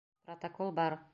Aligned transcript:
Протокол 0.29 0.71
бар! 0.81 0.99